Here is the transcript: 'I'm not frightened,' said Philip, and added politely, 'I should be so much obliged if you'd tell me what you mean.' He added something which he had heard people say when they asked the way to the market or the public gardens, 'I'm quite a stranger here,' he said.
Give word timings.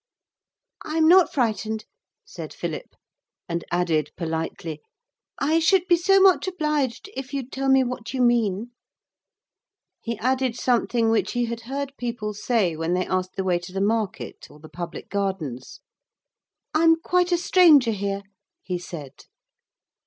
'I'm 0.83 1.07
not 1.07 1.31
frightened,' 1.31 1.85
said 2.25 2.55
Philip, 2.55 2.95
and 3.47 3.63
added 3.69 4.09
politely, 4.17 4.81
'I 5.39 5.59
should 5.59 5.85
be 5.85 5.95
so 5.95 6.19
much 6.19 6.47
obliged 6.47 7.11
if 7.15 7.35
you'd 7.35 7.51
tell 7.51 7.69
me 7.69 7.83
what 7.83 8.11
you 8.11 8.19
mean.' 8.23 8.71
He 10.01 10.17
added 10.17 10.55
something 10.55 11.11
which 11.11 11.33
he 11.33 11.45
had 11.45 11.61
heard 11.69 11.93
people 11.99 12.33
say 12.33 12.75
when 12.75 12.95
they 12.95 13.05
asked 13.05 13.35
the 13.35 13.43
way 13.43 13.59
to 13.59 13.71
the 13.71 13.79
market 13.79 14.49
or 14.49 14.59
the 14.59 14.69
public 14.69 15.07
gardens, 15.07 15.81
'I'm 16.73 16.95
quite 16.95 17.31
a 17.31 17.37
stranger 17.37 17.91
here,' 17.91 18.23
he 18.63 18.79
said. 18.79 19.25